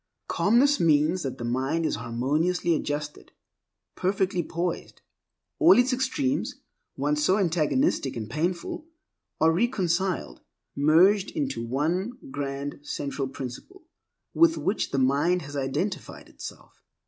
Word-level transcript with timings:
Calmness 0.27 0.79
means 0.79 1.21
that 1.21 1.37
the 1.37 1.43
mind 1.43 1.85
is 1.85 1.97
harmoniously 1.97 2.73
adjusted, 2.73 3.33
perfectly 3.95 4.41
poised. 4.41 4.99
All 5.59 5.77
its 5.77 5.93
extremes 5.93 6.55
once 6.97 7.23
so 7.23 7.37
antagonistic 7.37 8.15
and 8.15 8.27
painful 8.27 8.87
are 9.39 9.51
reconciled, 9.51 10.41
merged 10.75 11.29
into 11.29 11.63
one 11.63 12.13
grand 12.31 12.79
central 12.81 13.27
principle 13.27 13.83
with 14.33 14.57
which 14.57 14.89
the 14.89 14.97
mind 14.97 15.43
has 15.43 15.55
identified 15.55 16.29
itself. 16.29 16.81